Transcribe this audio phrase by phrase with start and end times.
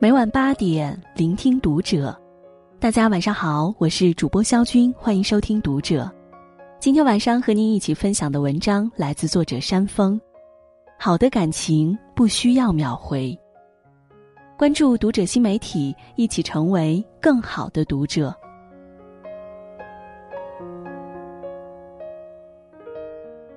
[0.00, 2.16] 每晚八点，聆听读者。
[2.78, 6.08] 大家晚上好，我是主播肖军，欢迎收听读者。
[6.78, 10.20] 今天晚上和您一起分享的文章来自作者山峰。
[11.00, 13.36] 好的感情不需要秒回。
[14.56, 18.32] 关注读者新媒体，一起成为更好的读者。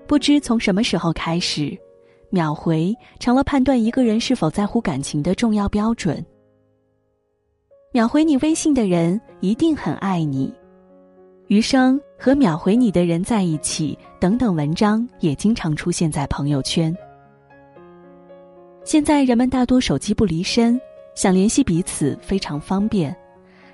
[0.07, 1.77] 不知从什么时候开始，
[2.31, 6.25] 秒回成了判断一个人是否在乎感情的重要标准。
[7.93, 10.51] 秒回你微信的人一定很爱你，
[11.47, 16.95] 余生和秒回你的人在一起等等文章也经常出现在朋友圈。
[18.83, 20.79] 现在人们大多手机不离身，
[21.13, 23.15] 想联系彼此非常方便，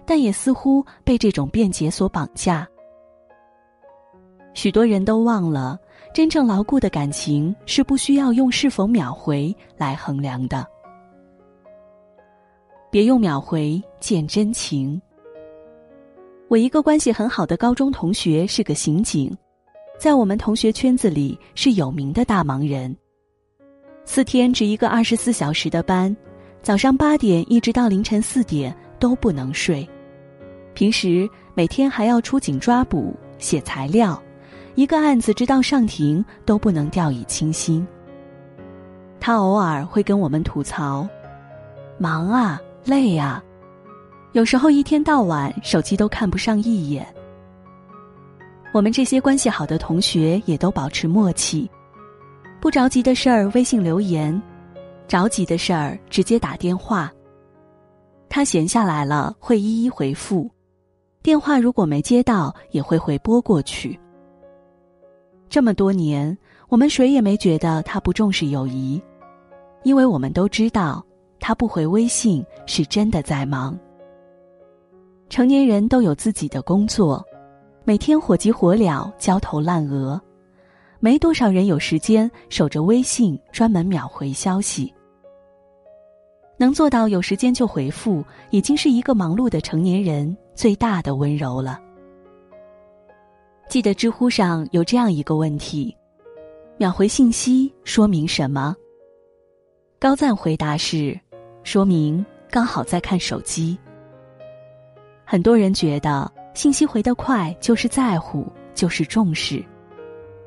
[0.06, 2.68] 但也似乎被这种便捷所绑架。
[4.54, 5.80] 许多人都忘了，
[6.14, 10.66] 真正牢固的感情是不需要用是否秒回来衡量的。
[12.90, 15.00] 别用秒回见真情。
[16.48, 19.36] 我一个关系很好的高中同学是个刑警，
[20.00, 22.96] 在我们同学圈子里是有名的大忙人。
[24.06, 26.16] 四天值一个二十四小时的班，
[26.62, 29.88] 早上八点一直到凌晨四点都不能睡。
[30.74, 34.22] 平时每天还要出警抓捕、写材料，
[34.78, 37.86] 一个案子直到上庭都不能掉以轻心。
[39.20, 41.06] 他偶尔会跟我们吐槽
[42.00, 43.44] ：“忙啊。”累啊，
[44.32, 47.06] 有时候一天到晚手机都看不上一眼。
[48.72, 51.70] 我们这些关系好的同学也都保持默契，
[52.62, 54.42] 不着急的事儿微信留言，
[55.06, 57.12] 着急的事儿直接打电话。
[58.30, 60.50] 他闲下来了会一一回复，
[61.22, 64.00] 电话如果没接到也会回拨过去。
[65.50, 66.38] 这么多年，
[66.70, 69.02] 我们谁也没觉得他不重视友谊，
[69.84, 71.04] 因为我们都知道。
[71.40, 73.78] 他不回微信是真的在忙。
[75.30, 77.24] 成年人都有自己的工作，
[77.84, 80.20] 每天火急火燎、焦头烂额，
[81.00, 84.92] 没多少人有时间守着微信专门秒回消息。
[86.58, 91.80] 能做到有时间就回复，已经是一个忙碌的成年人最大的温柔了。
[93.70, 95.96] 记得知乎上有这样一个问题：
[96.78, 98.74] 秒回信息说明什么？
[100.00, 101.20] 高赞回答是。
[101.64, 103.78] 说明刚好在看手机。
[105.26, 109.62] 很多人觉得信息回得快就是在乎，就是重视，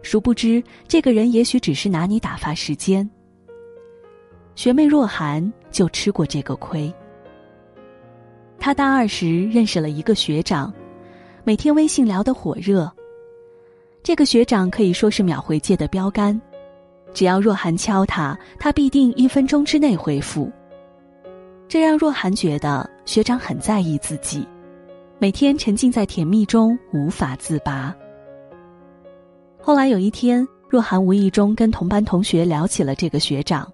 [0.00, 3.06] 殊不知这个人也许只是拿你打发时间。
[4.54, 6.90] 学妹若涵就吃过这个亏。
[8.58, 10.72] 她大二时认识了一个学长，
[11.44, 12.90] 每天微信聊得火热。
[14.02, 16.40] 这个学长可以说是秒回界的标杆，
[17.12, 20.50] 只要若涵敲他，他必定一分钟之内回复。
[21.68, 24.46] 这让若涵觉得学长很在意自己，
[25.18, 27.94] 每天沉浸在甜蜜中无法自拔。
[29.60, 33.70] 后来有一天，若涵无意中跟同班同学聊起了这个学长，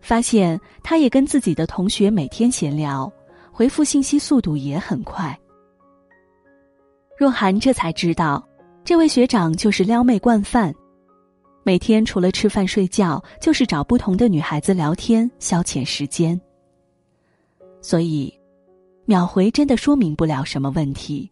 [0.00, 3.10] 发现他也跟自己的同学每天闲聊，
[3.50, 5.36] 回复信息速度也很快。
[7.18, 8.46] 若涵这才知道，
[8.86, 10.72] 这位学长就是撩妹惯犯，
[11.64, 16.40] 每天除了吃饭睡觉，就是找不同的女孩子聊天消遣时间。
[17.80, 18.32] 所以，
[19.04, 21.28] 秒回真的说明不了什么问题，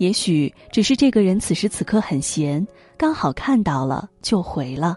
[0.00, 4.92] 也许只是这个人此时此刻很闲，刚好看到了就回了；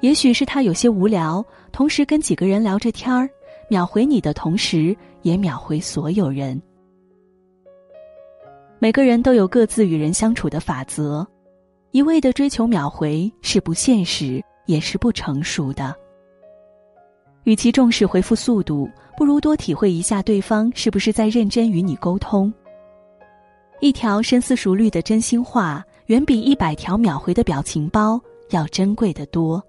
[0.00, 3.28] 也许是他有些无聊，同时跟几个人聊着天儿，
[3.68, 6.58] 秒回你的同时也秒回所有人。
[8.78, 11.26] 每个人都有各自与人相处的法则，
[11.90, 15.94] 一味的追求秒回是不现实，也是不成熟的。
[17.44, 18.88] 与其重视回复速度。
[19.16, 22.54] 不如多体会一下对方是不是在认真与你沟通。
[23.80, 28.20] 一条深思熟虑的真心话，远比一百条秒回的表情包
[28.50, 29.60] 要珍贵的多。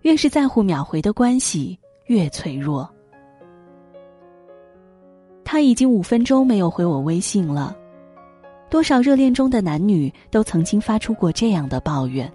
[0.00, 2.90] 越是在乎秒回的关系，越脆弱。
[5.52, 7.76] 他已经五分钟没有回我微信了，
[8.70, 12.32] 多少热恋中的男女都曾经发出过这样的抱怨。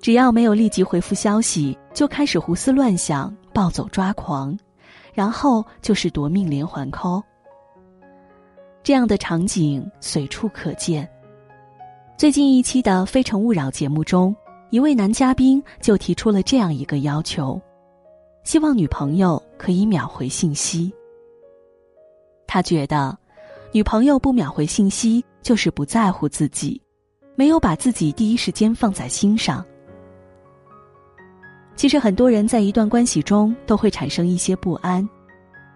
[0.00, 4.58] 只要没有立即回复消息，就开始胡思乱想、暴走抓狂，
[5.12, 7.22] 然后就是夺命连环 call。
[8.82, 11.06] 这样的场景随处可见。
[12.16, 14.34] 最近一期的《非诚勿扰》节目中，
[14.70, 17.60] 一位男嘉宾就提出了这样一个要求：
[18.44, 20.90] 希望女朋友可以秒回信息。
[22.48, 23.16] 他觉得，
[23.70, 26.80] 女朋友不秒回信息就是不在乎自己，
[27.36, 29.64] 没有把自己第一时间放在心上。
[31.76, 35.06] 其实很多人在一段关系中都会产生一些不安，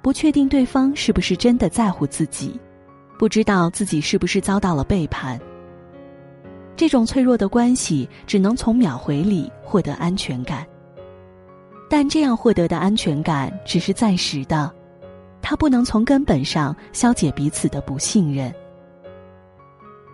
[0.03, 2.59] 不确定对方是不是真的在乎自己，
[3.19, 5.39] 不知道自己是不是遭到了背叛。
[6.75, 10.67] 这种脆弱的关系只能从秒回里获得安全感，
[11.89, 14.73] 但这样获得的安全感只是暂时的，
[15.43, 18.55] 它不能从根本上消解彼此的不信任。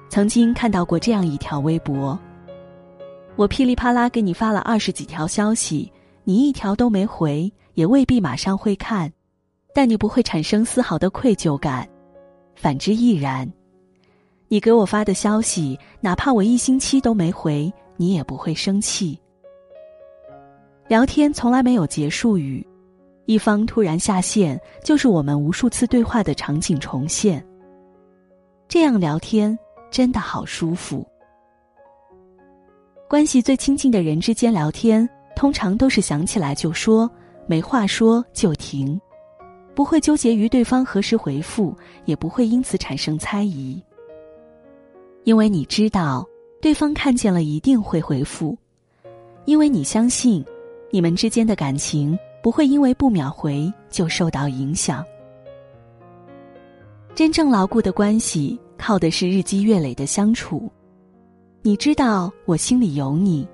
[0.09, 2.19] 曾经看到过这样一条微博：
[3.37, 5.93] 我噼里啪啦给你发了二十几条消息，
[6.25, 9.13] 你一条都没回，也未必马上会看，
[9.75, 11.87] 但你不会产生丝毫的愧疚感，
[12.57, 13.49] 反之亦然。
[14.49, 19.21] 你给我发的消息，哪怕我一星期都没回，你也不会生气。
[20.89, 22.67] 聊天从来没有结束语，
[23.29, 27.45] 一方突然下线，就是我们无数次对话的场景重现。
[28.67, 29.57] 这样聊天
[29.91, 31.07] 真的好舒服。
[33.07, 37.09] 关系最亲近的人之间聊天，通常都是想起来就说，
[37.47, 38.99] 没话说就停，
[39.75, 41.77] 不会纠结于对方何时回复，
[42.07, 43.79] 也不会因此产生猜疑。
[45.25, 46.27] 因为你知道，
[46.63, 48.57] 对方看见了一定会回复，
[49.45, 50.43] 因为你相信，
[50.91, 52.19] 你们之间的感情
[52.49, 55.05] 不会因为不秒回就受到影响。
[57.15, 60.67] 真正牢固的关系，靠的是日积月累的相处。
[61.61, 63.47] 你知道我心里有你，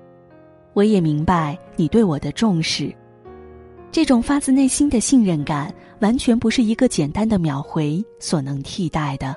[0.71, 2.95] 我也明白你对我的重视。
[3.91, 9.35] 这种发自内心的信任感，完全不是一个简单的秒回所能替代的。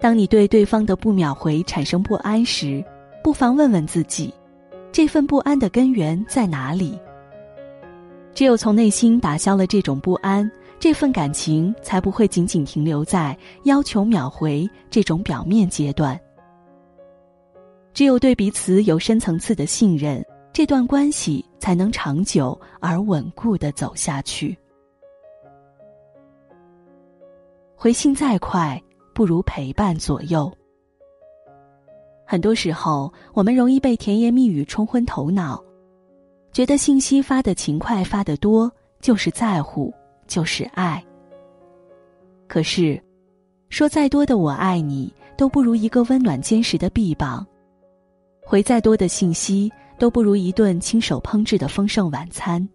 [0.00, 2.82] 当你对对方的不秒回产生不安时，
[3.22, 4.32] 不妨问问自己，
[4.90, 6.98] 这份不安的根源在哪里？
[8.36, 10.48] 只有从内心打消了这种不安，
[10.78, 13.34] 这份感情才不会仅仅停留在
[13.64, 16.20] 要求秒回这种表面阶段。
[17.94, 20.22] 只有对彼此有深层次的信任，
[20.52, 24.54] 这段关系才能长久而稳固的走下去。
[27.74, 28.78] 回信再快。
[29.14, 30.52] 不如陪伴左右。
[32.26, 35.64] 很多时候，我们容易被甜言蜜语冲昏头脑，
[36.56, 38.72] 觉得信息发的勤快、发的多
[39.02, 39.92] 就是在乎，
[40.26, 41.04] 就是爱。
[42.48, 42.98] 可是，
[43.68, 47.44] 说再多的“我爱你”，都不如一个温暖坚实的臂膀；
[48.42, 52.66] 回再多的信息，都不如一顿亲手烹制的丰盛晚餐。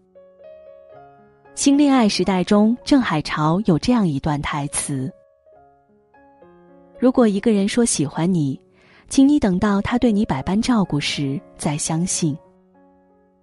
[1.56, 5.12] 新恋爱时代中，郑海潮有这样一段台词。
[7.00, 8.62] 如果一个人说喜欢你，
[9.10, 12.36] 请你等到他对你百般照顾时再相信；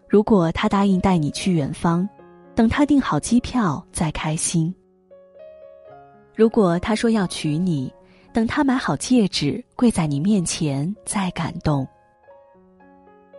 [0.09, 2.09] 如果他答应带你去远方，
[2.55, 4.73] 等他订好机票再开心；
[6.35, 7.93] 如果他说要娶你，
[8.33, 11.87] 等他买好戒指跪在你面前再感动。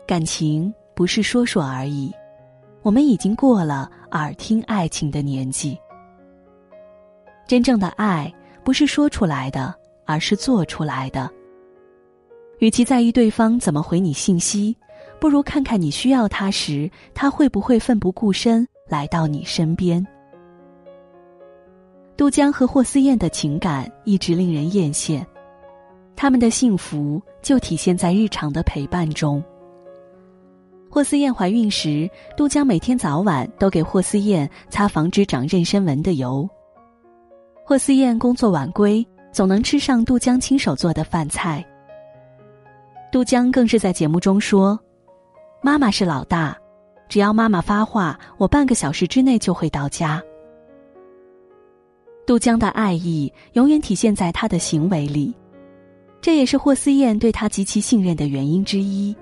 [0.08, 2.14] 感情不是说说而已，
[2.82, 5.78] 我们已经过了耳听爱情的年纪。
[7.48, 8.32] 真正的爱
[8.64, 9.74] 不是说出来的。
[10.10, 11.30] 而是做出来的。
[12.58, 14.76] 与其在意对方怎么回你信息，
[15.20, 20.06] 不如看看你需要他时，他会不会奋不顾身来到你身边。
[22.16, 25.26] 杜江和霍思燕的情感一直令人艳羡，
[26.16, 29.44] 他们的幸福就体现在日常的陪伴中。
[30.90, 36.50] 霍思燕怀孕时，杜江每天早晚都给霍思燕擦防止长妊娠纹的油。
[37.64, 39.06] 霍思燕工作晚归。
[39.32, 41.64] 总能吃上杜江亲手做的饭菜。
[43.12, 44.78] 杜江更是在节目中说
[45.62, 46.58] ：“妈妈是老大，
[47.08, 50.22] 只要妈妈发话，我半个小时之内就会到家。”
[52.26, 55.36] 杜江的爱意永远体现在他的行为里，
[56.22, 59.16] 这也是霍思燕对他极其信任的原因之一。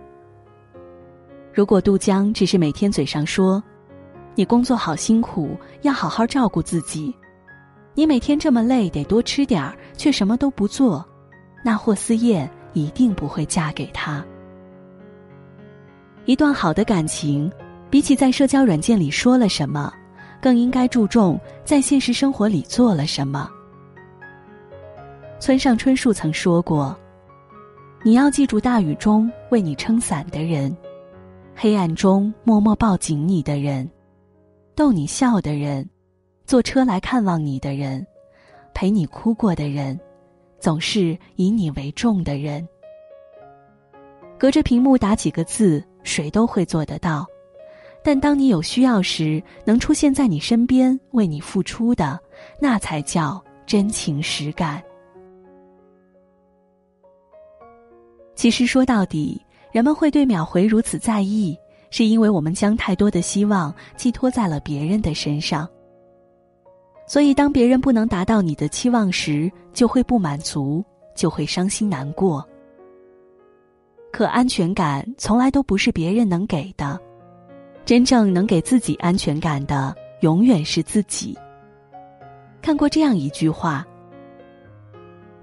[1.53, 3.63] 如果杜江只是每天嘴上说
[4.36, 7.15] ：“你工作好辛苦，要好好照顾自己。”
[7.96, 11.03] 你每天这么累，得多吃点儿，却什么都不做，
[11.65, 14.24] 那霍思燕一定不会嫁给他。
[16.27, 17.50] 一段好的感情，
[17.89, 19.93] 比起在社交软件里说了什么，
[20.41, 23.50] 更应该注重在现实生活里做了什么。
[25.39, 26.93] 村上春树曾说过
[28.03, 30.75] ：“你要记住大雨中为你撑伞的人，
[31.55, 33.89] 黑暗中默默抱紧你的人，
[34.75, 35.89] 逗你笑的人。”
[36.46, 38.05] 坐车来看望你的人，
[38.74, 39.98] 陪你哭过的人，
[40.60, 42.67] 总是以你为重的人。
[44.38, 47.28] 隔着屏幕打几个字，谁都会做得到。
[48.02, 52.18] 但当你有需要时，能出现在你身边为你付出的，
[52.62, 54.82] 那才叫真情实感。
[58.34, 59.40] 其实说到底，
[59.74, 61.58] 人们会对秒回如此在意，
[61.90, 65.68] 是因为我们将太多的希望寄托在了别人的身上。
[67.06, 70.84] 所以，当别人不能达到你的期望时，就会不满足，
[71.16, 72.48] 就会伤心难过。
[74.12, 77.00] 可安全感从来都不是别人能给的，
[77.86, 81.38] 真正能给自己安全感的，永远是自己。
[82.62, 83.86] 看过这样一句话：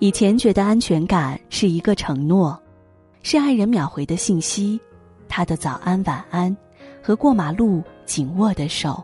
[0.00, 2.60] 以前觉得安全感是一个承诺，
[3.22, 4.80] 是爱人秒回的信息，
[5.28, 6.54] 他的早安晚安，
[7.02, 9.02] 和过马路紧握的手。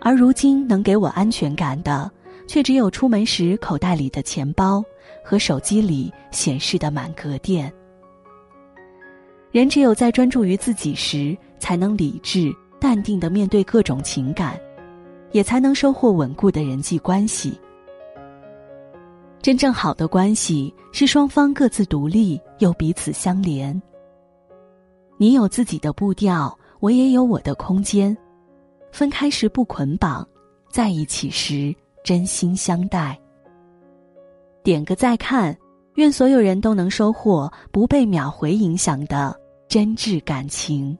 [0.00, 2.10] 而如今能给我安全感的，
[2.48, 4.82] 却只有出门时口袋里的钱包
[5.22, 7.72] 和手机里显示的满格电。
[9.56, 14.60] 人只有在专注于自己时，才能理智淡定的面对各种情感，
[15.32, 17.58] 也才能收获稳固的人际关系。
[19.40, 23.80] 真正好的关系是双方各自独立又彼此相连。
[25.16, 28.14] 你有自己的步调，我也有我的空间。
[28.92, 30.28] 分开时不捆绑，
[30.70, 33.18] 在一起时真心相待。
[34.62, 35.56] 点个再看，
[35.94, 39.34] 愿所有人都能收获不被秒回影响的
[39.76, 40.96] 真挚感情。